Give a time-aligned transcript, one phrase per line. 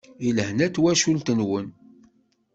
[0.27, 1.67] I lehna n twacult-nwen.